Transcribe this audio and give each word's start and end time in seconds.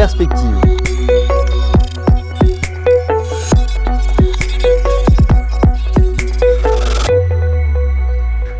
perspective. 0.00 0.56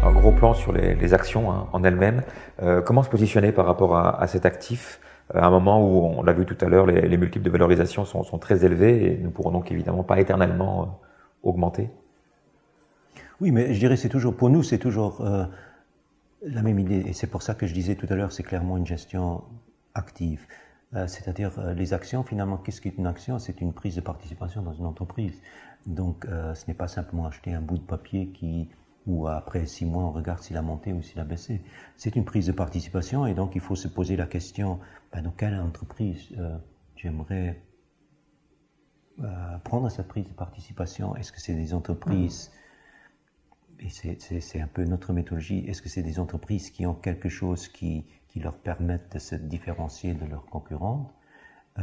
Un 0.03 0.13
gros 0.13 0.33
plan 0.33 0.53
sur 0.53 0.75
les, 0.75 1.15
actions 1.15 1.51
hein, 1.51 1.67
en 1.73 1.83
elles-mêmes. 1.83 2.25
Euh, 2.63 2.83
comment 2.83 3.03
se 3.03 3.09
positionner 3.09 3.53
par 3.53 3.65
rapport 3.65 3.97
à, 3.97 4.27
cet 4.27 4.45
actif? 4.45 5.01
À 5.33 5.47
un 5.47 5.51
moment 5.51 5.83
où, 5.83 6.19
on 6.19 6.23
l'a 6.23 6.35
vu 6.35 6.45
tout 6.45 6.59
à 6.61 6.69
l'heure, 6.69 6.85
les, 6.85 7.17
multiples 7.17 7.47
de 7.47 7.51
valorisation 7.51 8.05
sont, 8.05 8.39
très 8.39 8.67
élevés 8.67 9.15
et 9.15 9.17
ne 9.17 9.31
pourront 9.31 9.51
donc 9.51 9.73
évidemment 9.73 10.03
pas 10.03 10.21
éternellement 10.21 10.83
euh, 10.83 11.49
augmenter 11.49 11.89
Oui, 13.41 13.51
mais 13.51 13.73
je 13.73 13.79
dirais 13.79 13.97
c'est 13.97 14.11
toujours, 14.11 14.37
pour 14.37 14.51
nous, 14.51 14.63
c'est 14.63 14.77
toujours 14.77 15.23
euh, 15.23 15.47
la 16.43 16.61
même 16.61 16.79
idée. 16.79 17.03
Et 17.07 17.15
c'est 17.15 17.29
pour 17.29 17.41
ça 17.41 17.55
que 17.55 17.67
je 17.67 17.73
disais 17.73 17.95
tout 17.95 18.09
à 18.11 18.15
l'heure, 18.15 18.31
c'est 18.31 18.43
clairement 18.43 18.77
une 18.77 18.87
gestion 18.87 19.43
active. 19.95 20.47
Euh, 20.95 21.07
c'est-à-dire, 21.07 21.73
les 21.75 21.93
actions, 21.93 22.23
finalement, 22.25 22.57
qu'est-ce 22.57 22.81
qu'est 22.81 22.97
une 22.99 23.07
action? 23.07 23.39
C'est 23.39 23.61
une 23.61 23.73
prise 23.73 23.97
de 23.97 24.01
participation 24.01 24.63
dans 24.63 24.75
une 24.75 24.87
entreprise. 24.87 25.41
Donc, 25.87 26.27
ce 26.27 26.67
n'est 26.69 26.75
pas 26.75 26.89
simplement 26.89 27.27
acheter 27.27 27.55
un 27.55 27.63
bout 27.63 27.79
de 27.79 27.83
papier 27.83 28.29
qui 28.33 28.69
ou 29.07 29.27
après 29.27 29.67
six 29.67 29.87
mois, 29.87 30.05
on 30.05 30.13
regarde 30.13 30.41
s'il 30.43 30.57
a 30.57 30.63
monté 30.63 30.93
ou 30.93 31.03
s'il 31.03 31.19
a 31.21 31.25
baissé. 31.25 31.63
C'est 31.97 32.17
une 32.17 32.25
prise 32.25 32.47
de 32.47 32.53
participation 32.53 33.27
et 33.27 33.35
donc 33.35 33.55
il 33.55 33.61
faut 33.61 33.77
se 33.77 33.89
poser 33.89 34.17
la 34.17 34.27
question, 34.27 34.79
ben, 35.13 35.23
dans 35.23 35.31
quelle 35.31 35.55
entreprise 35.55 36.29
euh, 36.39 36.59
j'aimerais 36.97 37.63
euh, 39.21 39.59
prendre 39.65 39.89
cette 39.89 40.09
prise 40.09 40.27
de 40.27 40.33
participation? 40.33 41.17
Est-ce 41.17 41.33
que 41.33 41.41
c'est 41.41 41.55
des 41.55 41.75
entreprises, 41.75 42.53
et 43.81 43.89
c'est 43.89 44.61
un 44.61 44.67
peu 44.67 44.85
notre 44.85 45.13
méthodologie, 45.13 45.65
est-ce 45.67 45.81
que 45.81 45.89
c'est 45.89 46.03
des 46.03 46.19
entreprises 46.19 46.71
qui 46.71 46.85
ont 46.87 46.95
quelque 46.95 47.31
chose 47.31 47.69
qui, 47.69 48.05
qui 48.31 48.41
leur 48.41 48.55
permettent 48.55 49.13
de 49.15 49.19
se 49.19 49.35
différencier 49.35 50.15
de 50.15 50.27
leurs 50.27 50.47
concurrents 50.47 51.13
euh, 51.79 51.83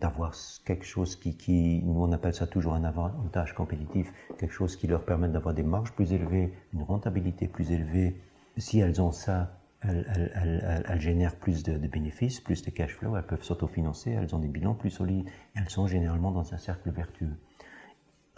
d'avoir 0.00 0.34
quelque 0.64 0.84
chose 0.84 1.14
qui, 1.14 1.36
qui, 1.36 1.80
nous 1.84 2.02
on 2.02 2.10
appelle 2.10 2.34
ça 2.34 2.48
toujours 2.48 2.74
un 2.74 2.82
avantage 2.82 3.54
compétitif, 3.54 4.12
quelque 4.36 4.52
chose 4.52 4.74
qui 4.74 4.88
leur 4.88 5.04
permet 5.04 5.28
d'avoir 5.28 5.54
des 5.54 5.62
marges 5.62 5.92
plus 5.92 6.12
élevées, 6.12 6.52
une 6.74 6.82
rentabilité 6.82 7.46
plus 7.46 7.70
élevée. 7.70 8.20
Si 8.56 8.80
elles 8.80 9.00
ont 9.00 9.12
ça, 9.12 9.60
elles, 9.80 11.00
génèrent 11.00 11.36
plus 11.36 11.62
de, 11.62 11.78
bénéfices, 11.86 12.40
plus 12.40 12.62
de 12.62 12.70
cash 12.70 12.96
flow, 12.96 13.16
elles 13.16 13.26
peuvent 13.26 13.44
s'autofinancer, 13.44 14.10
elles 14.10 14.34
ont 14.34 14.40
des 14.40 14.48
bilans 14.48 14.74
plus 14.74 14.90
solides, 14.90 15.28
elles 15.54 15.70
sont 15.70 15.86
généralement 15.86 16.32
dans 16.32 16.52
un 16.52 16.58
cercle 16.58 16.90
vertueux. 16.90 17.36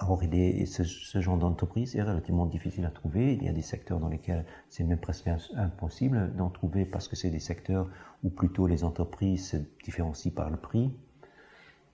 Or, 0.00 0.20
ce, 0.22 1.20
genre 1.20 1.38
d'entreprise 1.38 1.94
est 1.94 2.02
relativement 2.02 2.46
difficile 2.46 2.84
à 2.84 2.90
trouver. 2.90 3.34
Il 3.34 3.44
y 3.44 3.48
a 3.48 3.52
des 3.52 3.62
secteurs 3.62 4.00
dans 4.00 4.08
lesquels 4.08 4.44
c'est 4.68 4.82
même 4.82 4.98
presque 4.98 5.28
impossible 5.56 6.34
d'en 6.34 6.50
trouver 6.50 6.84
parce 6.84 7.06
que 7.06 7.14
c'est 7.14 7.30
des 7.30 7.38
secteurs 7.38 7.88
où 8.24 8.30
plutôt 8.30 8.66
les 8.66 8.82
entreprises 8.82 9.50
se 9.50 9.56
différencient 9.84 10.32
par 10.32 10.50
le 10.50 10.56
prix. 10.56 10.92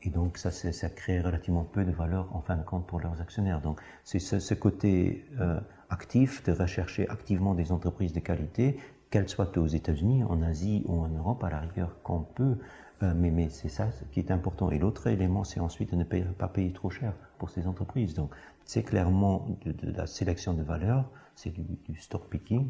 Et 0.02 0.08
donc, 0.08 0.38
ça, 0.38 0.50
ça 0.50 0.88
crée 0.88 1.20
relativement 1.20 1.62
peu 1.62 1.84
de 1.84 1.92
valeur 1.92 2.34
en 2.34 2.40
fin 2.40 2.56
de 2.56 2.62
compte 2.62 2.86
pour 2.86 3.00
leurs 3.00 3.20
actionnaires. 3.20 3.60
Donc, 3.60 3.80
c'est 4.02 4.18
ce, 4.18 4.54
côté 4.54 5.26
euh, 5.38 5.60
actif 5.90 6.42
de 6.44 6.52
rechercher 6.52 7.06
activement 7.10 7.54
des 7.54 7.70
entreprises 7.70 8.14
de 8.14 8.20
qualité, 8.20 8.78
qu'elles 9.10 9.28
soient 9.28 9.58
aux 9.58 9.66
États-Unis, 9.66 10.24
en 10.24 10.40
Asie 10.40 10.84
ou 10.86 11.02
en 11.02 11.08
Europe, 11.08 11.44
à 11.44 11.50
la 11.50 11.60
rigueur, 11.60 12.00
qu'on 12.02 12.20
peut 12.20 12.56
euh, 13.02 13.12
mais, 13.14 13.48
c'est 13.48 13.68
ça 13.68 13.88
qui 14.12 14.20
est 14.20 14.30
important. 14.30 14.70
Et 14.70 14.78
l'autre 14.78 15.06
élément, 15.06 15.44
c'est 15.44 15.60
ensuite 15.60 15.90
de 15.92 15.96
ne 15.96 16.04
pas 16.04 16.48
payer 16.48 16.72
trop 16.72 16.90
cher 16.90 17.14
pour 17.38 17.50
ces 17.50 17.66
entreprises. 17.66 18.14
Donc, 18.14 18.30
c'est 18.64 18.82
clairement 18.82 19.46
de, 19.64 19.74
la 19.96 20.06
sélection 20.06 20.52
de 20.54 20.62
valeur, 20.62 21.10
c'est 21.34 21.50
du, 21.50 22.00
stock 22.00 22.28
picking, 22.28 22.68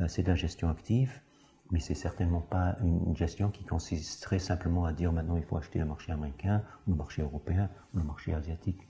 euh, 0.00 0.06
c'est 0.08 0.22
de 0.22 0.28
la 0.28 0.36
gestion 0.36 0.68
active, 0.68 1.20
mais 1.72 1.80
c'est 1.80 1.94
certainement 1.94 2.40
pas 2.40 2.76
une 2.82 3.16
gestion 3.16 3.48
qui 3.48 3.64
consisterait 3.64 4.38
simplement 4.38 4.84
à 4.84 4.92
dire 4.92 5.10
maintenant 5.10 5.36
il 5.36 5.42
faut 5.42 5.56
acheter 5.56 5.78
le 5.78 5.86
marché 5.86 6.12
américain, 6.12 6.62
le 6.86 6.94
marché 6.94 7.22
européen, 7.22 7.70
le 7.94 8.02
marché 8.02 8.34
asiatique. 8.34 8.86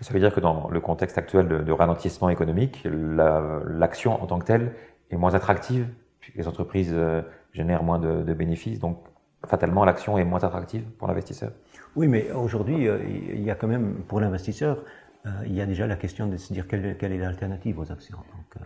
Ça 0.00 0.14
veut 0.14 0.20
dire 0.20 0.32
que 0.32 0.40
dans 0.40 0.68
le 0.68 0.80
contexte 0.80 1.18
actuel 1.18 1.48
de, 1.48 1.72
ralentissement 1.72 2.28
économique, 2.28 2.86
l'action 2.86 4.22
en 4.22 4.26
tant 4.26 4.38
que 4.38 4.46
telle 4.46 4.74
est 5.10 5.16
moins 5.16 5.34
attractive, 5.34 5.88
les 6.36 6.46
entreprises 6.46 6.92
euh, 6.94 7.22
génèrent 7.52 7.82
moins 7.82 7.98
de, 7.98 8.22
de 8.22 8.34
bénéfices. 8.34 8.78
Donc, 8.78 8.98
fatalement, 9.46 9.84
l'action 9.84 10.18
est 10.18 10.24
moins 10.24 10.42
attractive 10.44 10.84
pour 10.98 11.08
l'investisseur. 11.08 11.52
Oui, 11.96 12.08
mais 12.08 12.30
aujourd'hui, 12.30 12.88
euh, 12.88 12.98
il 13.08 13.42
y 13.42 13.50
a 13.50 13.54
quand 13.54 13.66
même, 13.66 14.02
pour 14.06 14.20
l'investisseur, 14.20 14.84
euh, 15.26 15.30
il 15.46 15.54
y 15.54 15.60
a 15.60 15.66
déjà 15.66 15.86
la 15.86 15.96
question 15.96 16.26
de 16.26 16.36
se 16.36 16.52
dire 16.52 16.66
quelle, 16.66 16.84
est 16.84 17.18
l'alternative 17.18 17.78
aux 17.78 17.90
actions. 17.90 18.18
Donc, 18.18 18.62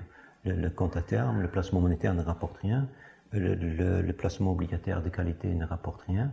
euh, 0.47 0.55
le, 0.55 0.71
compte 0.71 0.97
à 0.97 1.03
terme, 1.03 1.41
le 1.41 1.49
placement 1.49 1.81
monétaire 1.81 2.15
ne 2.15 2.23
rapporte 2.23 2.59
rien, 2.59 2.89
le, 3.33 4.13
placement 4.13 4.53
obligataire 4.53 5.03
de 5.03 5.09
qualité 5.09 5.55
ne 5.55 5.65
rapporte 5.65 6.03
rien. 6.03 6.33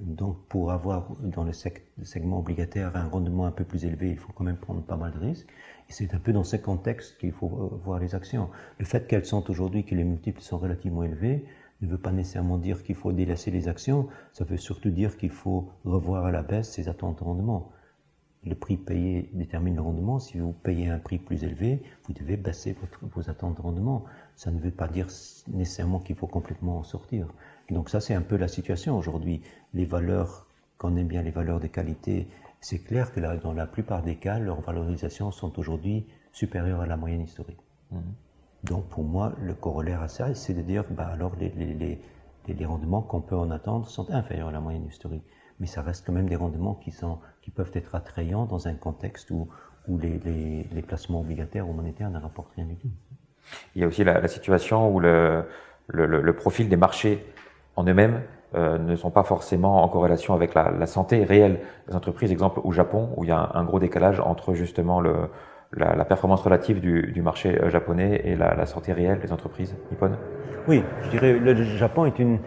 Donc, 0.00 0.38
pour 0.48 0.72
avoir 0.72 1.12
dans 1.20 1.44
le, 1.44 1.52
segment 1.52 2.38
obligataire 2.38 2.96
un 2.96 3.04
rendement 3.04 3.46
un 3.46 3.52
peu 3.52 3.64
plus 3.64 3.84
élevé, 3.84 4.10
il 4.10 4.18
faut 4.18 4.32
quand 4.32 4.42
même 4.42 4.56
prendre 4.56 4.82
pas 4.82 4.96
mal 4.96 5.12
de 5.12 5.18
risques. 5.18 5.48
Et 5.88 5.92
c'est 5.92 6.14
un 6.14 6.18
peu 6.18 6.32
dans 6.32 6.42
ce 6.44 6.56
contexte 6.56 7.18
qu'il 7.18 7.32
faut 7.32 7.80
voir 7.84 8.00
les 8.00 8.14
actions. 8.14 8.48
Le 8.78 8.84
fait 8.84 9.06
qu'elles 9.06 9.26
sont 9.26 9.48
aujourd'hui, 9.50 9.84
que 9.84 9.94
les 9.94 10.02
multiples 10.02 10.40
sont 10.40 10.58
relativement 10.58 11.04
élevés, 11.04 11.44
ne 11.86 11.90
veut 11.90 11.98
pas 11.98 12.12
nécessairement 12.12 12.58
dire 12.58 12.82
qu'il 12.82 12.94
faut 12.94 13.12
délaisser 13.12 13.50
les 13.50 13.68
actions, 13.68 14.08
ça 14.32 14.44
veut 14.44 14.56
surtout 14.56 14.90
dire 14.90 15.16
qu'il 15.16 15.30
faut 15.30 15.68
revoir 15.84 16.26
à 16.26 16.30
la 16.30 16.42
baisse 16.42 16.70
ses 16.70 16.88
attentes 16.88 17.18
de 17.18 17.24
rendement. 17.24 17.70
Le 18.44 18.54
prix 18.56 18.76
payé 18.76 19.30
détermine 19.34 19.76
le 19.76 19.82
rendement. 19.82 20.18
Si 20.18 20.38
vous 20.38 20.52
payez 20.52 20.88
un 20.88 20.98
prix 20.98 21.18
plus 21.18 21.44
élevé, 21.44 21.82
vous 22.04 22.12
devez 22.12 22.36
baisser 22.36 22.74
vos 23.02 23.30
attentes 23.30 23.56
de 23.56 23.62
rendement. 23.62 24.04
Ça 24.34 24.50
ne 24.50 24.58
veut 24.58 24.72
pas 24.72 24.88
dire 24.88 25.06
nécessairement 25.48 26.00
qu'il 26.00 26.16
faut 26.16 26.26
complètement 26.26 26.78
en 26.78 26.82
sortir. 26.82 27.28
Donc 27.70 27.88
ça, 27.88 28.00
c'est 28.00 28.14
un 28.14 28.22
peu 28.22 28.36
la 28.36 28.48
situation 28.48 28.98
aujourd'hui. 28.98 29.42
Les 29.74 29.84
valeurs, 29.84 30.48
qu'on 30.76 30.96
aime 30.96 31.06
bien 31.06 31.22
les 31.22 31.30
valeurs 31.30 31.60
de 31.60 31.68
qualité, 31.68 32.26
c'est 32.60 32.80
clair 32.80 33.12
que 33.12 33.20
là, 33.20 33.36
dans 33.36 33.52
la 33.52 33.66
plupart 33.66 34.02
des 34.02 34.16
cas, 34.16 34.38
leurs 34.40 34.60
valorisations 34.60 35.30
sont 35.30 35.58
aujourd'hui 35.60 36.06
supérieures 36.32 36.80
à 36.80 36.86
la 36.86 36.96
moyenne 36.96 37.22
historique. 37.22 37.60
Mmh. 37.92 37.98
Donc 38.64 38.88
pour 38.88 39.04
moi, 39.04 39.32
le 39.40 39.54
corollaire 39.54 40.02
à 40.02 40.08
ça, 40.08 40.34
c'est 40.34 40.54
de 40.54 40.62
dire, 40.62 40.84
bah, 40.90 41.08
alors 41.12 41.32
les, 41.38 41.50
les, 41.50 41.74
les, 41.74 42.54
les 42.54 42.64
rendements 42.64 43.02
qu'on 43.02 43.20
peut 43.20 43.36
en 43.36 43.50
attendre 43.50 43.88
sont 43.88 44.10
inférieurs 44.10 44.48
à 44.48 44.52
la 44.52 44.60
moyenne 44.60 44.86
historique. 44.86 45.24
Mais 45.60 45.66
ça 45.66 45.82
reste 45.82 46.06
quand 46.06 46.12
même 46.12 46.28
des 46.28 46.36
rendements 46.36 46.74
qui, 46.74 46.92
sont, 46.92 47.18
qui 47.40 47.50
peuvent 47.50 47.72
être 47.74 47.94
attrayants 47.94 48.46
dans 48.46 48.68
un 48.68 48.74
contexte 48.74 49.30
où, 49.30 49.48
où 49.88 49.98
les, 49.98 50.18
les, 50.72 50.82
placements 50.82 51.20
obligataires 51.20 51.68
ou 51.68 51.72
monétaires 51.72 52.10
ne 52.10 52.18
rapportent 52.18 52.52
rien 52.56 52.66
du 52.66 52.76
tout. 52.76 52.90
Il 53.74 53.82
y 53.82 53.84
a 53.84 53.88
aussi 53.88 54.04
la, 54.04 54.20
la 54.20 54.28
situation 54.28 54.92
où 54.92 55.00
le, 55.00 55.44
le, 55.88 56.06
le, 56.06 56.36
profil 56.36 56.68
des 56.68 56.76
marchés 56.76 57.24
en 57.74 57.84
eux-mêmes 57.84 58.22
euh, 58.54 58.78
ne 58.78 58.94
sont 58.94 59.10
pas 59.10 59.24
forcément 59.24 59.82
en 59.82 59.88
corrélation 59.88 60.34
avec 60.34 60.54
la, 60.54 60.70
la, 60.70 60.86
santé 60.86 61.24
réelle 61.24 61.60
des 61.88 61.96
entreprises. 61.96 62.30
Exemple 62.30 62.60
au 62.62 62.70
Japon, 62.70 63.12
où 63.16 63.24
il 63.24 63.28
y 63.28 63.32
a 63.32 63.38
un, 63.38 63.60
un 63.60 63.64
gros 63.64 63.80
décalage 63.80 64.20
entre 64.20 64.54
justement 64.54 65.00
le, 65.00 65.28
la, 65.74 66.04
performance 66.04 66.42
relative 66.42 66.80
du, 66.80 67.22
marché 67.22 67.60
euh, 67.60 67.70
japonais 67.70 68.20
et 68.24 68.36
la, 68.36 68.54
la 68.54 68.66
santé 68.66 68.92
réelle 68.92 69.20
des 69.20 69.32
entreprises 69.32 69.74
nippones 69.90 70.16
Oui, 70.68 70.82
je 71.02 71.10
dirais 71.10 71.38
le 71.38 71.54
Japon 71.54 72.04
est 72.04 72.18
une 72.18 72.40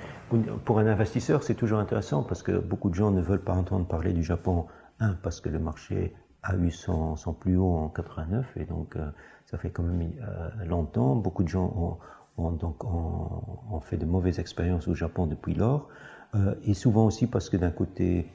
pour 0.66 0.80
un 0.80 0.88
investisseur 0.88 1.44
c'est 1.44 1.54
toujours 1.54 1.80
intéressant 1.80 2.24
parce 2.24 2.42
que 2.42 2.58
beaucoup 2.58 2.90
de 2.90 2.96
gens 2.96 3.12
ne 3.12 3.22
veulent 3.22 3.44
pas 3.44 3.54
entendre 3.54 3.88
parler 3.88 4.12
du 4.12 4.24
Japon. 4.24 4.66
Un 5.00 5.14
parce 5.14 5.42
que 5.42 5.50
le 5.50 5.60
marché 5.60 6.14
a 6.42 6.56
eu 6.56 6.72
son, 6.72 7.16
plus 7.40 7.58
haut 7.58 7.76
en 7.76 7.90
89 7.90 8.58
et 8.58 8.66
donc 8.66 8.96
euh, 8.96 9.10
ça 9.46 9.58
fait 9.58 9.70
quand 9.70 9.84
même 9.84 10.12
euh, 10.22 10.66
longtemps. 10.66 11.16
Beaucoup 11.16 11.44
de 11.44 11.50
gens 11.50 12.00
ont, 12.38 12.52
donc 12.52 12.84
ont, 12.84 13.80
fait 13.82 13.98
de 13.98 14.06
mauvaises 14.06 14.40
expériences 14.40 14.88
au 14.88 14.96
Japon 14.96 15.26
depuis 15.28 15.54
lors. 15.54 15.88
Et 16.66 16.74
souvent 16.74 17.06
aussi 17.06 17.28
parce 17.28 17.50
que 17.50 17.56
d'un 17.56 17.72
côté 17.72 18.28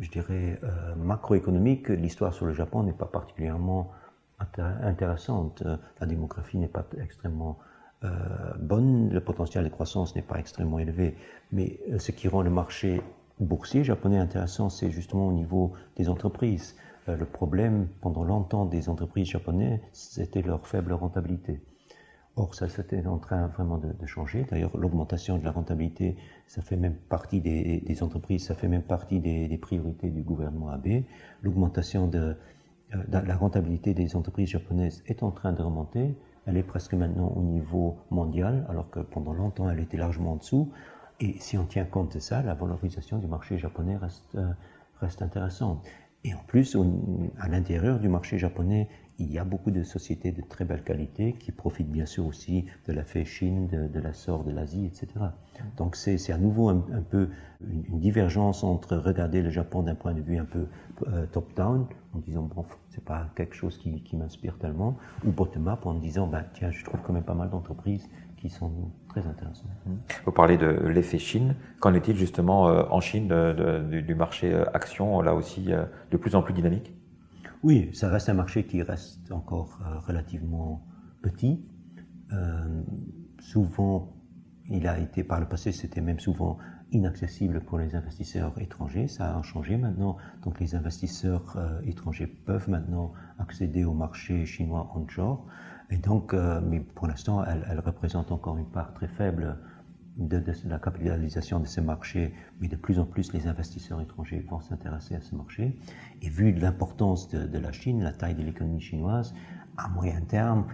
je 0.00 0.10
dirais 0.10 0.60
macroéconomique 0.96 1.88
l'histoire 1.90 2.34
sur 2.34 2.44
le 2.44 2.52
Japon 2.52 2.82
n'est 2.82 2.92
pas 2.92 3.06
particulièrement 3.06 3.92
intéressante. 4.38 5.62
La 6.00 6.06
démographie 6.06 6.58
n'est 6.58 6.68
pas 6.68 6.86
extrêmement 7.00 7.58
euh, 8.04 8.08
bonne, 8.58 9.10
le 9.10 9.20
potentiel 9.20 9.64
de 9.64 9.68
croissance 9.70 10.14
n'est 10.14 10.22
pas 10.22 10.38
extrêmement 10.38 10.78
élevé, 10.78 11.16
mais 11.50 11.80
euh, 11.90 11.98
ce 11.98 12.12
qui 12.12 12.28
rend 12.28 12.42
le 12.42 12.50
marché 12.50 13.00
boursier 13.40 13.84
japonais 13.84 14.18
intéressant, 14.18 14.68
c'est 14.68 14.90
justement 14.90 15.28
au 15.28 15.32
niveau 15.32 15.72
des 15.96 16.08
entreprises. 16.08 16.76
Euh, 17.08 17.16
le 17.16 17.24
problème 17.24 17.88
pendant 18.02 18.24
longtemps 18.24 18.66
des 18.66 18.90
entreprises 18.90 19.28
japonaises, 19.28 19.80
c'était 19.92 20.42
leur 20.42 20.66
faible 20.66 20.92
rentabilité. 20.92 21.60
Or, 22.36 22.54
ça 22.54 22.68
c'était 22.68 23.06
en 23.06 23.16
train 23.16 23.46
vraiment 23.46 23.78
de, 23.78 24.06
changer. 24.06 24.44
D'ailleurs, 24.50 24.76
l'augmentation 24.76 25.38
de 25.38 25.44
la 25.44 25.52
rentabilité, 25.52 26.16
ça 26.46 26.60
fait 26.60 26.76
même 26.76 26.96
partie 27.08 27.40
des, 27.40 28.02
entreprises, 28.02 28.44
ça 28.44 28.54
fait 28.54 28.68
même 28.68 28.82
partie 28.82 29.20
des, 29.20 29.48
des 29.48 29.56
priorités 29.56 30.10
du 30.10 30.20
gouvernement 30.20 30.68
Abe. 30.68 31.02
L'augmentation 31.40 32.08
de, 32.08 32.18
euh, 32.18 32.34
la 32.92 33.36
rentabilité 33.36 33.94
des 33.94 34.16
entreprises 34.16 34.50
japonaises 34.50 35.02
est 35.06 35.22
en 35.22 35.30
train 35.30 35.52
de 35.52 35.62
remonter. 35.62 36.14
Elle 36.46 36.56
est 36.56 36.62
presque 36.62 36.94
maintenant 36.94 37.32
au 37.34 37.42
niveau 37.42 37.96
mondial, 38.10 38.64
alors 38.68 38.88
que 38.90 39.00
pendant 39.00 39.32
longtemps 39.32 39.68
elle 39.68 39.80
était 39.80 39.96
largement 39.96 40.32
en 40.32 40.36
dessous. 40.36 40.70
Et 41.18 41.36
si 41.40 41.56
on 41.58 41.64
tient 41.64 41.84
compte 41.84 42.14
de 42.14 42.20
ça, 42.20 42.42
la 42.42 42.54
valorisation 42.54 43.18
du 43.18 43.26
marché 43.26 43.58
japonais 43.58 43.96
reste, 43.96 44.36
euh, 44.36 44.52
intéressante. 45.20 45.86
Et 46.24 46.34
en 46.34 46.42
plus, 46.46 46.76
à 47.38 47.48
l'intérieur 47.48 47.98
du 47.98 48.08
marché 48.08 48.38
japonais, 48.38 48.88
il 49.18 49.32
y 49.32 49.38
a 49.38 49.44
beaucoup 49.44 49.70
de 49.70 49.82
sociétés 49.82 50.32
de 50.32 50.42
très 50.42 50.64
belle 50.64 50.82
qualité 50.82 51.32
qui 51.32 51.52
profitent 51.52 51.90
bien 51.90 52.06
sûr 52.06 52.26
aussi 52.26 52.66
de 52.86 52.92
la 52.92 53.04
fait 53.04 53.24
Chine, 53.24 53.66
de, 53.68 53.88
de 53.88 54.00
l'assort 54.00 54.44
de 54.44 54.52
l'Asie, 54.52 54.86
etc. 54.86 55.08
Donc 55.76 55.96
c'est 55.96 56.32
à 56.32 56.38
nouveau 56.38 56.68
un, 56.68 56.82
peu 57.08 57.28
une, 57.60 57.98
divergence 57.98 58.62
entre 58.62 58.96
regarder 58.96 59.42
le 59.42 59.50
Japon 59.50 59.82
d'un 59.82 59.94
point 59.94 60.12
de 60.12 60.20
vue 60.20 60.36
un 60.36 60.44
peu 60.44 60.66
euh, 61.08 61.26
top-down, 61.26 61.86
en 62.14 62.18
disant 62.18 62.42
bon, 62.42 62.64
c'est 62.90 63.04
pas 63.04 63.28
quelque 63.34 63.54
chose 63.54 63.78
qui, 63.78 64.16
m'inspire 64.16 64.58
tellement, 64.58 64.96
ou 65.24 65.30
bottom-up 65.30 65.86
en 65.86 65.94
disant 65.94 66.26
ben, 66.26 66.44
tiens, 66.52 66.70
je 66.70 66.84
trouve 66.84 67.00
quand 67.02 67.12
même 67.12 67.24
pas 67.24 67.34
mal 67.34 67.50
d'entreprises 67.50 68.08
qui 68.36 68.50
sont 68.50 68.70
très 69.08 69.26
intéressantes. 69.26 69.70
Vous 70.26 70.32
parlez 70.32 70.58
de 70.58 70.66
l'effet 70.66 71.18
Chine. 71.18 71.54
Qu'en 71.80 71.94
est-il 71.94 72.16
justement 72.16 72.68
euh, 72.68 72.82
en 72.90 73.00
Chine 73.00 73.28
du 73.88 74.14
marché 74.14 74.52
euh, 74.52 74.64
action, 74.74 75.22
là 75.22 75.34
aussi 75.34 75.70
de 76.10 76.16
plus 76.18 76.34
en 76.34 76.42
plus 76.42 76.52
dynamique? 76.52 76.92
Oui, 77.66 77.90
ça 77.92 78.08
reste 78.08 78.28
un 78.28 78.34
marché 78.34 78.64
qui 78.64 78.80
reste 78.80 79.32
encore 79.32 79.80
euh, 79.82 79.98
relativement 79.98 80.86
petit. 81.20 81.66
Euh, 82.32 82.82
souvent, 83.40 84.14
il 84.70 84.86
a 84.86 85.00
été 85.00 85.24
par 85.24 85.40
le 85.40 85.48
passé, 85.48 85.72
c'était 85.72 86.00
même 86.00 86.20
souvent 86.20 86.58
inaccessible 86.92 87.60
pour 87.62 87.78
les 87.78 87.96
investisseurs 87.96 88.52
étrangers. 88.60 89.08
Ça 89.08 89.36
a 89.36 89.42
changé 89.42 89.76
maintenant. 89.78 90.16
Donc 90.44 90.60
les 90.60 90.76
investisseurs 90.76 91.56
euh, 91.56 91.80
étrangers 91.82 92.28
peuvent 92.28 92.70
maintenant 92.70 93.12
accéder 93.40 93.84
au 93.84 93.94
marché 93.94 94.46
chinois 94.46 94.92
onshore. 94.94 95.44
Et 95.90 95.98
donc, 95.98 96.34
mais 96.34 96.80
pour 96.80 97.06
l'instant, 97.06 97.44
elle, 97.44 97.64
elle, 97.70 97.78
représente 97.78 98.32
encore 98.32 98.58
une 98.58 98.68
part 98.68 98.92
très 98.92 99.06
faible 99.06 99.56
de, 100.16 100.42
la 100.66 100.78
capitalisation 100.78 101.60
de 101.60 101.66
ce 101.66 101.80
marché, 101.80 102.32
mais 102.60 102.68
de 102.68 102.76
plus 102.76 102.98
en 102.98 103.04
plus 103.04 103.32
les 103.32 103.46
investisseurs 103.46 104.00
étrangers 104.00 104.44
vont 104.48 104.60
s'intéresser 104.60 105.14
à 105.14 105.20
ce 105.20 105.34
marché. 105.34 105.76
Et 106.22 106.28
vu 106.28 106.52
l'importance 106.52 107.28
de, 107.28 107.58
la 107.58 107.72
Chine, 107.72 108.02
la 108.02 108.12
taille 108.12 108.34
de 108.34 108.42
l'économie 108.42 108.80
chinoise, 108.80 109.34
à 109.76 109.88
moyen 109.88 110.20
terme, 110.22 110.66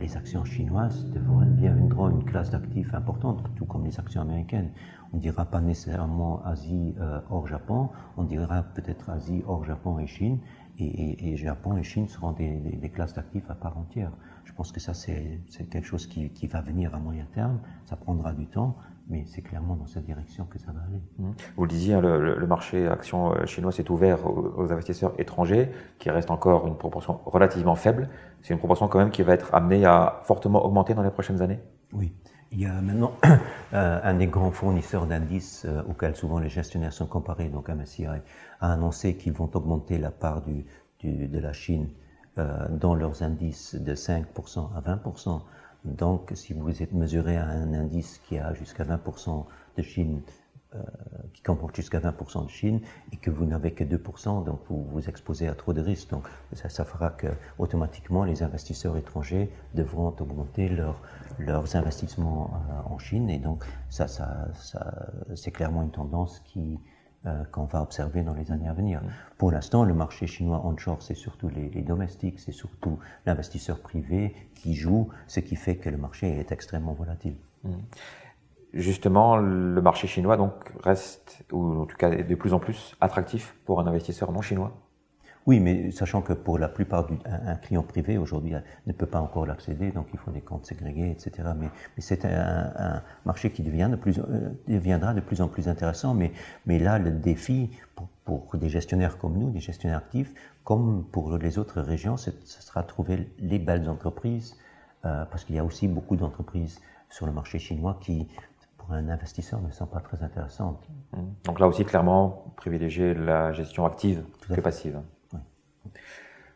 les 0.00 0.16
actions 0.16 0.44
chinoises 0.44 1.04
deviendront 1.10 2.10
une 2.10 2.24
classe 2.24 2.50
d'actifs 2.50 2.94
importante, 2.94 3.44
tout 3.56 3.66
comme 3.66 3.84
les 3.84 3.98
actions 3.98 4.22
américaines. 4.22 4.70
On 5.12 5.16
ne 5.16 5.22
dira 5.22 5.44
pas 5.44 5.60
nécessairement 5.60 6.42
Asie 6.44 6.94
euh, 6.98 7.20
hors 7.30 7.46
Japon, 7.46 7.90
on 8.16 8.24
dira 8.24 8.62
peut-être 8.74 9.10
Asie 9.10 9.42
hors 9.46 9.64
Japon 9.64 9.98
et 9.98 10.06
Chine, 10.06 10.38
et, 10.78 11.36
Japon 11.36 11.76
et 11.76 11.84
Chine 11.84 12.08
seront 12.08 12.32
des, 12.32 12.90
classes 12.92 13.14
d'actifs 13.14 13.48
à 13.48 13.54
part 13.54 13.78
entière. 13.78 14.10
Je 14.44 14.52
pense 14.52 14.72
que 14.72 14.80
ça, 14.80 14.92
c'est 14.92 15.40
quelque 15.70 15.86
chose 15.86 16.06
qui, 16.06 16.46
va 16.48 16.60
venir 16.60 16.94
à 16.94 16.98
moyen 16.98 17.26
terme. 17.32 17.60
Ça 17.84 17.96
prendra 17.96 18.32
du 18.32 18.46
temps, 18.46 18.76
mais 19.08 19.24
c'est 19.26 19.42
clairement 19.42 19.76
dans 19.76 19.86
cette 19.86 20.04
direction 20.04 20.44
que 20.46 20.58
ça 20.58 20.72
va 20.72 20.80
aller. 20.88 21.02
Mmh. 21.18 21.30
Vous 21.56 21.62
le 21.64 21.68
disiez, 21.68 21.94
hein, 21.94 22.00
le, 22.00 22.38
le 22.38 22.46
marché 22.46 22.86
action 22.88 23.32
euh, 23.32 23.46
chinois 23.46 23.72
s'est 23.72 23.90
ouvert 23.90 24.26
aux, 24.26 24.72
investisseurs 24.72 25.12
étrangers, 25.18 25.70
qui 25.98 26.10
reste 26.10 26.30
encore 26.30 26.66
une 26.66 26.76
proportion 26.76 27.20
relativement 27.26 27.74
faible. 27.74 28.08
C'est 28.42 28.54
une 28.54 28.58
proportion 28.58 28.88
quand 28.88 28.98
même 28.98 29.10
qui 29.10 29.22
va 29.22 29.34
être 29.34 29.54
amenée 29.54 29.84
à 29.84 30.20
fortement 30.24 30.64
augmenter 30.64 30.94
dans 30.94 31.02
les 31.02 31.10
prochaines 31.10 31.42
années? 31.42 31.60
Oui. 31.92 32.14
Il 32.50 32.60
y 32.60 32.66
a 32.66 32.80
maintenant 32.80 33.12
euh, 33.74 34.00
un 34.02 34.14
des 34.14 34.28
grands 34.28 34.52
fournisseurs 34.52 35.06
d'indices 35.06 35.64
euh, 35.64 35.82
auxquels 35.88 36.14
souvent 36.14 36.38
les 36.38 36.48
gestionnaires 36.48 36.92
sont 36.92 37.06
comparés, 37.06 37.48
donc 37.48 37.68
MSCI, 37.68 38.06
a 38.06 38.72
annoncé 38.72 39.16
qu'ils 39.16 39.32
vont 39.32 39.50
augmenter 39.54 39.98
la 39.98 40.10
part 40.10 40.40
du, 40.42 40.64
du, 41.00 41.26
de 41.26 41.38
la 41.40 41.52
Chine 41.52 41.88
euh, 42.38 42.66
dans 42.70 42.94
leurs 42.94 43.22
indices 43.22 43.74
de 43.74 43.94
5% 43.94 44.68
à 44.76 44.80
20%. 44.80 45.42
Donc, 45.84 46.32
si 46.34 46.52
vous 46.54 46.82
êtes 46.82 46.92
mesuré 46.92 47.36
à 47.36 47.46
un 47.46 47.74
indice 47.74 48.20
qui 48.26 48.38
a 48.38 48.54
jusqu'à 48.54 48.84
20% 48.84 49.44
de 49.76 49.82
Chine, 49.82 50.22
euh, 50.74 50.82
qui 51.32 51.42
comporte 51.42 51.76
jusqu'à 51.76 52.00
20% 52.00 52.46
de 52.46 52.50
Chine, 52.50 52.80
et 53.12 53.16
que 53.16 53.30
vous 53.30 53.44
n'avez 53.44 53.72
que 53.72 53.84
2%, 53.84 54.44
donc 54.44 54.60
vous 54.68 54.82
vous 54.84 55.08
exposez 55.08 55.46
à 55.46 55.54
trop 55.54 55.72
de 55.72 55.80
risques. 55.80 56.10
Donc, 56.10 56.26
ça, 56.52 56.84
fera 56.84 57.10
que 57.10 57.28
automatiquement 57.58 58.24
les 58.24 58.42
investisseurs 58.42 58.96
étrangers 58.96 59.50
devront 59.74 60.08
augmenter 60.08 60.68
leur, 60.68 61.00
leurs 61.38 61.76
investissements 61.76 62.50
euh, 62.54 62.92
en 62.92 62.98
Chine, 62.98 63.28
et 63.28 63.38
donc 63.38 63.64
ça, 63.90 64.06
c'est 65.34 65.50
clairement 65.50 65.82
une 65.82 65.92
tendance 65.92 66.40
qui 66.40 66.80
qu'on 67.52 67.64
va 67.64 67.82
observer 67.82 68.22
dans 68.22 68.34
les 68.34 68.52
années 68.52 68.68
à 68.68 68.72
venir. 68.72 69.02
Mm. 69.02 69.06
Pour 69.38 69.50
l'instant, 69.50 69.84
le 69.84 69.94
marché 69.94 70.26
chinois 70.26 70.64
onshore, 70.64 71.02
c'est 71.02 71.14
surtout 71.14 71.48
les, 71.48 71.82
domestiques, 71.82 72.38
c'est 72.38 72.52
surtout 72.52 72.98
l'investisseur 73.26 73.80
privé 73.80 74.34
qui 74.54 74.74
joue, 74.74 75.08
ce 75.26 75.40
qui 75.40 75.56
fait 75.56 75.76
que 75.76 75.88
le 75.90 75.96
marché 75.96 76.38
est 76.38 76.52
extrêmement 76.52 76.92
volatile. 76.92 77.36
Mm. 77.64 77.70
Justement, 78.74 79.36
le 79.36 79.80
marché 79.80 80.08
chinois 80.08 80.36
donc 80.36 80.52
reste, 80.82 81.44
ou 81.52 81.82
en 81.82 81.86
tout 81.86 81.96
cas 81.96 82.10
est 82.10 82.24
de 82.24 82.34
plus 82.34 82.52
en 82.52 82.58
plus 82.58 82.96
attractif 83.00 83.56
pour 83.64 83.80
un 83.80 83.86
investisseur 83.86 84.32
non 84.32 84.42
chinois? 84.42 84.72
Oui, 85.46 85.60
mais 85.60 85.90
sachant 85.90 86.22
que 86.22 86.32
pour 86.32 86.58
la 86.58 86.68
plupart 86.68 87.04
du 87.06 87.14
un, 87.26 87.56
client 87.56 87.82
privé 87.82 88.16
aujourd'hui 88.16 88.54
ne 88.86 88.92
peut 88.92 89.06
pas 89.06 89.20
encore 89.20 89.44
l'accéder, 89.44 89.90
donc 89.90 90.06
il 90.14 90.18
faut 90.18 90.30
des 90.30 90.40
comptes 90.40 90.64
ségrégés, 90.64 91.10
etc. 91.10 91.48
Mais, 91.58 91.66
mais 91.66 92.02
c'est 92.02 92.24
un, 92.24 92.72
un, 92.76 93.02
marché 93.26 93.50
qui 93.50 93.62
devient 93.62 93.88
de 93.90 93.96
plus, 93.96 94.18
euh, 94.18 94.50
deviendra 94.66 95.12
de 95.12 95.20
plus 95.20 95.42
en 95.42 95.48
plus 95.48 95.68
intéressant. 95.68 96.14
Mais, 96.14 96.32
mais 96.64 96.78
là, 96.78 96.98
le 96.98 97.10
défi 97.10 97.70
pour, 97.94 98.08
pour, 98.24 98.56
des 98.56 98.70
gestionnaires 98.70 99.18
comme 99.18 99.36
nous, 99.36 99.50
des 99.50 99.60
gestionnaires 99.60 99.98
actifs, 99.98 100.32
comme 100.64 101.04
pour 101.12 101.36
les 101.36 101.58
autres 101.58 101.82
régions, 101.82 102.16
ce 102.16 102.30
sera 102.44 102.82
trouver 102.82 103.28
les 103.38 103.58
belles 103.58 103.88
entreprises, 103.90 104.56
euh, 105.04 105.26
parce 105.26 105.44
qu'il 105.44 105.56
y 105.56 105.58
a 105.58 105.64
aussi 105.64 105.88
beaucoup 105.88 106.16
d'entreprises 106.16 106.80
sur 107.10 107.26
le 107.26 107.32
marché 107.32 107.58
chinois 107.58 107.98
qui, 108.00 108.28
pour 108.78 108.92
un 108.92 109.10
investisseur, 109.10 109.60
ne 109.60 109.70
sont 109.70 109.86
pas 109.86 110.00
très 110.00 110.22
intéressantes. 110.22 110.88
Donc 111.44 111.60
là 111.60 111.68
aussi, 111.68 111.84
clairement, 111.84 112.46
privilégier 112.56 113.12
la 113.12 113.52
gestion 113.52 113.84
active 113.84 114.24
que 114.48 114.60
passive. 114.60 115.00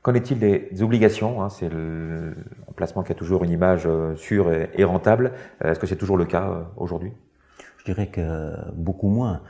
Qu'en 0.03 0.15
est-il 0.15 0.39
des 0.39 0.83
obligations 0.83 1.43
hein, 1.43 1.49
C'est 1.49 1.69
le 1.69 2.35
placement 2.77 3.03
qui 3.03 3.13
a 3.13 3.15
toujours 3.15 3.43
une 3.43 3.51
image 3.51 3.87
euh, 3.87 4.15
sûre 4.15 4.53
et, 4.53 4.85
rentable. 4.85 5.33
Euh, 5.65 5.73
est-ce 5.73 5.81
que 5.81 5.87
c'est 5.87 5.97
toujours 5.97 6.17
le 6.17 6.25
cas 6.25 6.49
euh, 6.49 6.63
aujourd'hui? 6.77 7.13
Je 7.79 7.85
dirais 7.85 8.07
que 8.07 8.55
beaucoup 8.75 9.09
moins. 9.09 9.41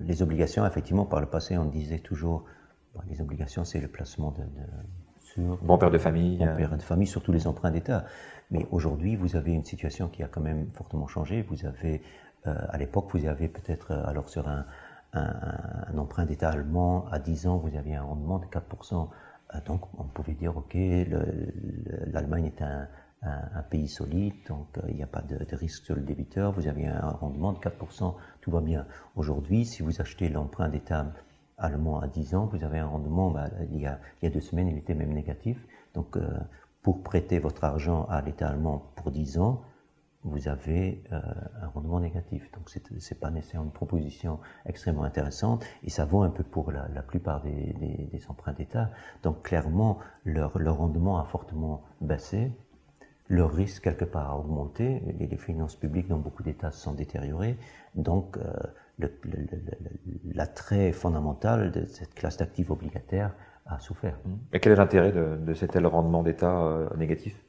les 0.00 0.22
obligations, 0.22 0.64
effectivement, 0.66 1.04
par 1.04 1.20
le 1.20 1.26
passé, 1.26 1.58
on 1.58 1.66
disait 1.66 1.98
toujours, 1.98 2.44
les 3.10 3.20
obligations, 3.20 3.64
c'est 3.64 3.80
le 3.80 3.88
placement 3.88 4.30
de, 4.30 4.44
sur 5.20 5.58
bon 5.62 5.76
père 5.76 5.90
de 5.90 5.98
famille, 5.98 6.38
bon 6.38 6.56
père 6.56 6.76
de 6.76 6.82
famille, 6.82 7.08
surtout 7.08 7.32
les 7.32 7.46
emprunts 7.46 7.72
d'État. 7.72 8.04
Mais 8.50 8.66
aujourd'hui, 8.70 9.16
vous 9.16 9.36
avez 9.36 9.52
une 9.52 9.64
situation 9.64 10.08
qui 10.08 10.22
a 10.22 10.28
quand 10.28 10.40
même 10.40 10.68
fortement 10.74 11.08
changé. 11.08 11.42
Vous 11.42 11.66
avez, 11.66 12.02
à 12.44 12.78
l'époque, 12.78 13.08
vous 13.12 13.26
avez 13.26 13.48
peut-être, 13.48 13.92
alors 13.92 14.28
sur 14.28 14.46
un, 14.48 14.64
un, 15.14 15.98
emprunt 15.98 16.26
d'État 16.26 16.50
allemand 16.50 17.06
à 17.10 17.18
10 17.18 17.46
ans, 17.46 17.58
vous 17.58 17.76
aviez 17.76 17.96
un 17.96 18.02
rendement 18.02 18.38
de 18.38 18.46
4%. 18.46 19.08
Euh, 19.54 19.58
donc 19.66 19.82
on 19.98 20.04
pouvait 20.04 20.34
dire, 20.34 20.56
OK, 20.56 20.76
l'Allemagne 22.06 22.46
est 22.46 22.62
un, 22.62 22.88
pays 23.70 23.88
solide, 23.88 24.34
donc 24.48 24.66
euh, 24.76 24.82
il 24.88 24.96
n'y 24.96 25.02
a 25.02 25.06
pas 25.06 25.22
de, 25.22 25.38
risque 25.56 25.84
sur 25.86 25.94
le 25.94 26.02
débiteur, 26.02 26.52
vous 26.52 26.68
avez 26.68 26.86
un 26.86 27.08
rendement 27.08 27.52
de 27.52 27.58
4%, 27.58 28.14
tout 28.42 28.50
va 28.50 28.60
bien. 28.60 28.86
Aujourd'hui, 29.16 29.64
si 29.64 29.82
vous 29.82 30.02
achetez 30.02 30.28
l'emprunt 30.28 30.68
d'État 30.68 31.06
allemand 31.56 32.00
à 32.00 32.06
10 32.06 32.34
ans, 32.34 32.46
vous 32.52 32.62
avez 32.64 32.80
un 32.80 32.86
rendement, 32.86 33.30
bah, 33.30 33.48
il, 33.72 33.80
y 33.80 33.86
a, 33.86 33.98
il, 34.20 34.26
y 34.26 34.28
a, 34.28 34.30
deux 34.30 34.42
semaines, 34.42 34.68
il 34.68 34.76
était 34.76 34.94
même 34.94 35.14
négatif. 35.14 35.64
Donc 35.94 36.16
euh, 36.16 36.28
pour 36.82 37.02
prêter 37.02 37.38
votre 37.38 37.64
argent 37.64 38.04
à 38.10 38.20
l'État 38.20 38.48
allemand 38.48 38.82
pour 38.96 39.10
10 39.10 39.38
ans, 39.38 39.62
vous 40.24 40.48
avez 40.48 41.02
euh, 41.12 41.20
un 41.62 41.68
rendement 41.68 42.00
négatif. 42.00 42.50
Donc 42.52 42.70
ce 42.70 42.78
n'est 42.78 43.20
pas 43.20 43.30
nécessairement 43.30 43.66
une 43.66 43.72
proposition 43.72 44.40
extrêmement 44.66 45.04
intéressante 45.04 45.64
et 45.82 45.90
ça 45.90 46.04
vaut 46.04 46.22
un 46.22 46.30
peu 46.30 46.42
pour 46.42 46.72
la, 46.72 47.02
plupart 47.02 47.42
des, 47.42 48.20
emprunts 48.28 48.54
d'État. 48.54 48.90
Donc 49.22 49.42
clairement, 49.42 49.98
leur, 50.24 50.52
rendement 50.76 51.18
a 51.18 51.24
fortement 51.24 51.82
baissé, 52.00 52.50
leur 53.28 53.52
risque 53.52 53.84
quelque 53.84 54.04
part 54.04 54.30
a 54.30 54.38
augmenté, 54.38 55.00
les, 55.18 55.26
les 55.26 55.36
finances 55.36 55.76
publiques 55.76 56.08
dans 56.08 56.18
beaucoup 56.18 56.42
d'États 56.42 56.70
se 56.70 56.80
sont 56.80 56.94
détériorées. 56.94 57.56
Donc 57.94 58.38
euh, 58.38 58.52
l'attrait 60.34 60.92
fondamental 60.92 61.70
de 61.70 61.84
cette 61.84 62.14
classe 62.14 62.36
d'actifs 62.38 62.70
obligataires 62.70 63.34
a 63.66 63.78
souffert. 63.78 64.18
Et 64.52 64.60
quel 64.60 64.72
est 64.72 64.76
l'intérêt 64.76 65.12
de, 65.12 65.54
cet 65.54 65.76
rendement 65.76 66.22
d'État 66.22 66.62
euh, 66.62 66.88
négatif? 66.96 67.40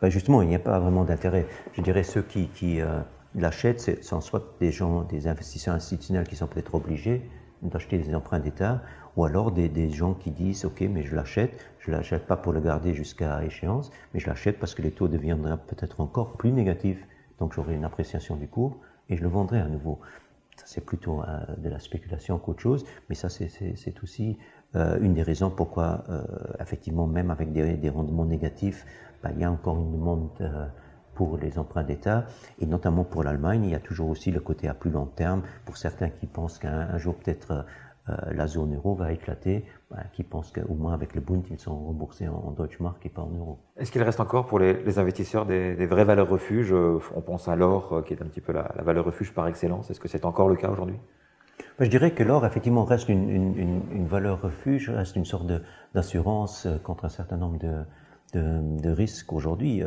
Ben, 0.00 0.08
justement, 0.10 0.42
il 0.42 0.48
n'y 0.48 0.54
a 0.54 0.60
pas 0.60 0.78
vraiment 0.78 1.04
d'intérêt. 1.04 1.46
Je 1.72 1.82
dirais 1.82 2.02
ceux 2.02 2.22
qui, 2.22 2.80
euh, 2.80 3.00
l'achètent, 3.34 3.80
c'est 3.80 4.02
soit 4.02 4.54
des 4.58 4.72
gens, 4.72 5.02
des 5.02 5.28
investisseurs 5.28 5.74
institutionnels 5.74 6.26
qui 6.26 6.36
sont 6.36 6.46
peut-être 6.46 6.74
obligés 6.74 7.22
d'acheter 7.62 7.98
des 7.98 8.14
emprunts 8.14 8.40
d'État, 8.40 8.82
ou 9.16 9.24
alors 9.24 9.52
des, 9.52 9.90
gens 9.90 10.14
qui 10.14 10.30
disent 10.30 10.64
ok, 10.64 10.80
mais 10.82 11.02
je 11.02 11.14
l'achète, 11.14 11.52
je 11.80 11.90
l'achète 11.90 12.26
pas 12.26 12.36
pour 12.36 12.52
le 12.52 12.60
garder 12.60 12.94
jusqu'à 12.94 13.44
échéance, 13.44 13.90
mais 14.14 14.20
je 14.20 14.26
l'achète 14.28 14.58
parce 14.58 14.74
que 14.74 14.82
les 14.82 14.90
taux 14.90 15.08
deviendront 15.08 15.58
peut-être 15.66 16.00
encore 16.00 16.36
plus 16.36 16.52
négatifs, 16.52 17.04
donc 17.38 17.52
j'aurai 17.52 17.74
une 17.74 17.84
appréciation 17.84 18.36
du 18.36 18.48
cours 18.48 18.78
et 19.08 19.16
je 19.16 19.22
le 19.22 19.28
vendrai 19.28 19.60
à 19.60 19.66
nouveau. 19.66 20.00
Ça 20.56 20.64
c'est 20.66 20.84
plutôt 20.84 21.22
euh, 21.22 21.56
de 21.58 21.68
la 21.68 21.78
spéculation 21.78 22.38
qu'autre 22.38 22.60
chose, 22.60 22.84
mais 23.08 23.14
ça 23.14 23.28
c'est 23.28 24.02
aussi 24.02 24.38
euh, 24.76 24.98
une 25.00 25.14
des 25.14 25.22
raisons 25.22 25.50
pourquoi 25.50 26.04
euh, 26.08 26.22
effectivement 26.60 27.08
même 27.08 27.32
avec 27.32 27.52
des, 27.52 27.88
rendements 27.88 28.24
négatifs 28.24 28.86
ben, 29.20 29.32
il 29.34 29.40
y 29.40 29.44
a 29.44 29.50
encore 29.50 29.76
une 29.80 29.90
demande 29.90 30.28
euh, 30.40 30.66
pour 31.14 31.36
les 31.38 31.58
emprunts 31.58 31.82
d'État, 31.82 32.24
et 32.60 32.66
notamment 32.66 33.04
pour 33.04 33.24
l'Allemagne, 33.24 33.64
il 33.64 33.70
y 33.72 33.74
a 33.74 33.80
toujours 33.80 34.08
aussi 34.08 34.30
le 34.30 34.40
côté 34.40 34.68
à 34.68 34.74
plus 34.74 34.90
long 34.90 35.04
terme, 35.04 35.42
pour 35.66 35.76
certains 35.76 36.08
qui 36.08 36.26
pensent 36.26 36.58
qu'un 36.58 36.96
jour 36.96 37.14
peut-être 37.16 37.66
la 38.32 38.46
zone 38.46 38.74
euro 38.74 38.94
va 38.94 39.12
éclater, 39.12 39.66
ben, 39.90 40.02
qui 40.14 40.22
pensent 40.22 40.50
qu'au 40.50 40.74
moins 40.74 40.94
avec 40.94 41.14
le 41.14 41.20
Bund, 41.20 41.44
ils 41.50 41.58
sont 41.58 41.76
remboursés 41.76 42.26
en, 42.26 42.36
en 42.36 42.50
Deutsche 42.52 42.80
Mark 42.80 43.04
et 43.04 43.10
pas 43.10 43.20
en 43.20 43.30
euros. 43.30 43.58
Est-ce 43.76 43.92
qu'il 43.92 44.02
reste 44.02 44.20
encore 44.20 44.46
pour 44.46 44.58
les, 44.58 44.98
investisseurs 44.98 45.44
des, 45.44 45.86
vraies 45.86 46.04
valeurs 46.04 46.28
refuges? 46.28 46.72
On 46.72 47.20
pense 47.20 47.48
à 47.48 47.54
l'or, 47.54 48.02
qui 48.06 48.14
est 48.14 48.22
un 48.22 48.26
petit 48.26 48.40
peu 48.40 48.52
la, 48.52 48.72
valeur 48.82 49.04
refuge 49.04 49.34
par 49.34 49.46
excellence. 49.46 49.90
Est-ce 49.90 50.00
que 50.00 50.08
c'est 50.08 50.24
encore 50.24 50.48
le 50.48 50.56
cas 50.56 50.70
aujourd'hui? 50.70 50.96
Je 51.78 51.86
dirais 51.86 52.12
que 52.12 52.22
l'or, 52.22 52.44
effectivement, 52.44 52.84
reste 52.84 53.08
une, 53.08 54.06
valeur 54.06 54.40
refuge, 54.42 54.90
reste 54.90 55.16
une 55.16 55.24
sorte 55.24 55.50
d'assurance 55.94 56.68
contre 56.84 57.04
un 57.04 57.08
certain 57.08 57.36
nombre 57.36 57.58
de, 58.32 58.90
risques 58.90 59.32
aujourd'hui 59.32 59.82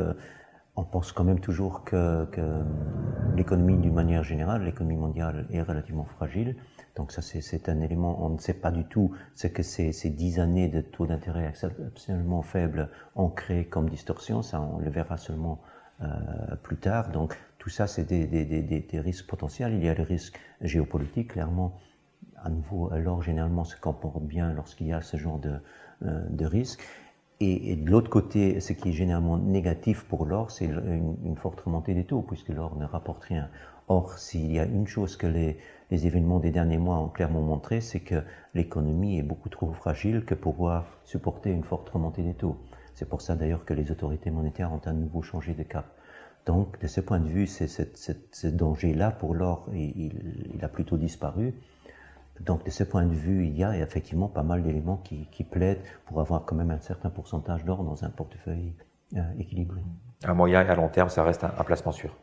on 0.75 0.83
pense 0.83 1.11
quand 1.11 1.23
même 1.23 1.39
toujours 1.39 1.83
que, 1.83 2.27
l'économie, 3.35 3.77
d'une 3.77 3.93
manière 3.93 4.23
générale, 4.23 4.63
l'économie 4.63 4.97
mondiale 4.97 5.45
est 5.51 5.61
relativement 5.61 6.05
fragile. 6.05 6.55
Donc 6.95 7.11
ça, 7.11 7.21
c'est 7.21 7.69
un 7.69 7.81
élément, 7.81 8.23
on 8.25 8.29
ne 8.29 8.39
sait 8.39 8.53
pas 8.53 8.71
du 8.71 8.85
tout 8.85 9.11
ce 9.35 9.47
que 9.47 9.63
ces, 9.63 9.91
ces 9.91 10.09
dix 10.09 10.39
années 10.39 10.67
de 10.67 10.81
taux 10.81 11.05
d'intérêt 11.05 11.51
absolument 11.87 12.41
faibles 12.41 12.89
ont 13.15 13.29
créé 13.29 13.65
comme 13.65 13.89
distorsion. 13.89 14.41
Ça, 14.41 14.61
on 14.61 14.79
le 14.79 14.89
verra 14.89 15.17
seulement 15.17 15.61
euh, 16.01 16.07
plus 16.61 16.77
tard. 16.77 17.09
Donc 17.09 17.37
tout 17.63 17.69
ça, 17.69 17.87
c'est 17.87 18.03
des, 18.03 18.99
risques 18.99 19.25
potentiels. 19.25 19.73
Il 19.73 19.85
y 19.85 19.87
a 19.87 19.93
les 19.93 20.03
risques 20.03 20.37
géopolitiques, 20.59 21.29
clairement. 21.29 21.77
À 22.35 22.49
nouveau, 22.49 22.89
l'or 22.93 23.23
généralement 23.23 23.63
se 23.63 23.77
comporte 23.77 24.21
bien 24.21 24.51
lorsqu'il 24.51 24.87
y 24.87 24.91
a 24.91 24.99
ce 24.99 25.15
genre 25.15 25.39
de, 25.39 25.53
euh, 26.03 26.27
de 26.29 26.45
risques. 26.45 26.83
Et, 27.39 27.77
de 27.77 27.89
l'autre 27.89 28.09
côté, 28.09 28.59
ce 28.59 28.73
qui 28.73 28.89
est 28.89 28.91
généralement 28.91 29.37
négatif 29.37 30.03
pour 30.03 30.25
l'or, 30.25 30.51
c'est 30.51 30.65
une, 30.65 31.37
forte 31.37 31.61
remontée 31.61 31.93
des 31.93 32.03
taux, 32.03 32.21
puisque 32.21 32.49
l'or 32.49 32.75
ne 32.75 32.83
rapporte 32.85 33.23
rien. 33.23 33.47
Or, 33.87 34.17
s'il 34.17 34.51
y 34.51 34.59
a 34.59 34.65
une 34.65 34.85
chose 34.85 35.15
que 35.15 35.27
les, 35.27 35.57
événements 35.89 36.39
des 36.39 36.51
derniers 36.51 36.77
mois 36.77 36.97
ont 36.97 37.07
clairement 37.07 37.41
montré, 37.41 37.79
c'est 37.79 38.01
que 38.01 38.23
l'économie 38.55 39.19
est 39.19 39.23
beaucoup 39.23 39.47
trop 39.47 39.71
fragile 39.71 40.25
que 40.25 40.35
pour 40.35 40.55
pouvoir 40.55 40.99
supporter 41.05 41.51
une 41.51 41.63
forte 41.63 41.87
remontée 41.87 42.23
des 42.23 42.33
taux. 42.33 42.57
C'est 42.93 43.07
pour 43.07 43.21
ça 43.21 43.37
d'ailleurs 43.37 43.63
que 43.63 43.73
les 43.73 43.89
autorités 43.89 44.31
monétaires 44.31 44.73
ont 44.73 44.81
à 44.83 44.91
nouveau 44.91 45.21
changé 45.21 45.53
de 45.53 45.63
cap. 45.63 45.85
Donc, 46.45 46.79
de 46.81 46.87
ce 46.87 46.99
point 46.99 47.19
de 47.19 47.27
vue, 47.27 47.47
ce 47.47 48.47
danger-là 48.47 49.11
pour 49.11 49.33
l'or, 49.33 49.67
il, 49.73 50.59
a 50.61 50.67
plutôt 50.67 50.97
disparu. 50.97 51.53
Donc, 52.41 52.65
de 52.65 52.69
ce 52.69 52.83
point 52.83 53.05
de 53.05 53.13
vue, 53.13 53.45
il 53.45 53.57
y 53.57 53.63
a 53.63 53.77
effectivement 53.77 54.27
pas 54.27 54.43
mal 54.43 54.61
d'éléments 54.61 54.97
qui, 54.97 55.43
plaident 55.43 55.81
pour 56.05 56.19
avoir 56.19 56.43
quand 56.45 56.55
même 56.55 56.71
un 56.71 56.79
certain 56.79 57.09
pourcentage 57.09 57.63
d'or 57.63 57.83
dans 57.83 58.03
un 58.03 58.09
portefeuille 58.09 58.73
euh, 59.15 59.21
équilibré. 59.39 59.81
À 60.23 60.33
moyen 60.33 60.65
et 60.65 60.69
à 60.69 60.75
long 60.75 60.89
terme, 60.89 61.09
ça 61.09 61.23
reste 61.23 61.43
un, 61.43 61.63
placement 61.63 61.91
sûr 61.91 62.15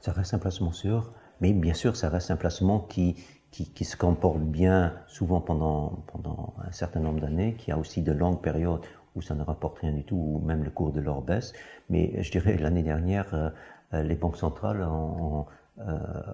Ça 0.00 0.12
reste 0.12 0.34
un 0.34 0.38
placement 0.38 0.72
sûr, 0.72 1.12
mais 1.40 1.52
bien 1.52 1.74
sûr, 1.74 1.96
ça 1.96 2.10
reste 2.10 2.30
un 2.30 2.36
placement 2.36 2.80
qui, 2.80 3.16
qui, 3.50 3.84
se 3.84 3.96
comporte 3.96 4.40
bien 4.40 4.94
souvent 5.08 5.40
pendant, 5.40 6.04
pendant 6.12 6.54
un 6.64 6.70
certain 6.70 7.00
nombre 7.00 7.20
d'années, 7.20 7.54
qui 7.54 7.72
a 7.72 7.78
aussi 7.78 8.02
de 8.02 8.12
longues 8.12 8.40
périodes 8.40 8.82
où 9.18 9.22
ça 9.22 9.34
ne 9.34 9.42
rapporte 9.42 9.78
rien 9.80 9.92
du 9.92 10.04
tout, 10.04 10.16
ou 10.16 10.38
même 10.46 10.64
le 10.64 10.70
cours 10.70 10.92
de 10.92 11.00
l'or 11.00 11.22
baisse. 11.22 11.52
Mais 11.90 12.22
je 12.22 12.30
dirais, 12.30 12.56
l'année 12.56 12.82
dernière, 12.82 13.34
euh, 13.34 13.50
euh, 13.94 14.02
les 14.02 14.14
banques 14.16 14.36
centrales 14.36 14.82
ont, 14.82 15.46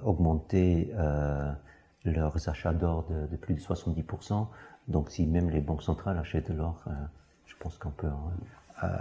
augmenté 0.04 0.90
leurs 2.04 2.48
achats 2.48 2.72
d'or 2.72 3.04
de, 3.10 3.36
plus 3.36 3.54
de 3.54 3.60
70%. 3.60 4.46
Donc 4.88 5.10
si 5.10 5.26
même 5.26 5.50
les 5.50 5.60
banques 5.60 5.82
centrales 5.82 6.18
achètent 6.18 6.50
de 6.50 6.56
l'or, 6.56 6.82
euh, 6.86 6.90
je 7.46 7.54
pense 7.58 7.78
qu'on 7.78 7.90
peut 7.90 8.06
euh, 8.06 8.10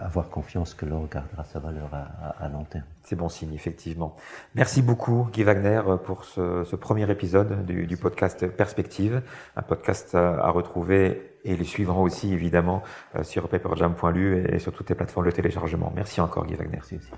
avoir 0.02 0.30
confiance 0.30 0.74
que 0.74 0.86
l'or 0.86 1.08
gardera 1.10 1.44
sa 1.44 1.60
valeur 1.60 1.90
à, 1.94 2.48
long 2.50 2.64
terme. 2.64 2.86
C'est 3.02 3.16
bon 3.16 3.30
signe, 3.30 3.54
effectivement. 3.54 4.16
Merci 4.56 4.82
beaucoup, 4.82 5.28
Guy 5.32 5.44
Wagner, 5.44 5.82
pour 6.06 6.26
ce, 6.26 6.76
premier 6.76 7.10
épisode 7.10 7.66
du, 7.66 7.98
podcast 7.98 8.48
Perspective, 8.48 9.22
un 9.56 9.62
podcast 9.62 10.16
à 10.16 10.50
retrouver 10.50 11.34
et 11.46 11.56
les 11.56 11.66
suivants 11.66 12.02
aussi, 12.02 12.34
évidemment, 12.34 12.84
euh, 13.16 13.24
sur 13.24 13.48
paperjam.lu 13.50 14.46
et 14.50 14.60
sur 14.60 14.72
toutes 14.72 14.90
les 14.90 14.96
plateformes 14.96 15.26
de 15.26 15.32
téléchargement. 15.32 15.92
Merci 15.96 16.22
encore, 16.22 16.46
Guy 16.46 16.56
Wagner. 16.56 16.72
Merci 16.74 16.98
aussi. 16.98 17.12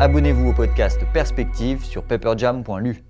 Abonnez-vous 0.00 0.48
au 0.48 0.52
podcast 0.52 1.00
Perspective 1.12 1.84
sur 1.84 2.02
pepperjam.lu. 2.02 3.04